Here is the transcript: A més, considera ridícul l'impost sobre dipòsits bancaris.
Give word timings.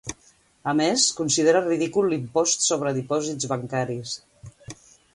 A 0.71 0.71
més, 0.79 1.03
considera 1.19 1.61
ridícul 1.67 2.11
l'impost 2.13 2.67
sobre 2.71 2.97
dipòsits 2.99 3.53
bancaris. 3.55 4.19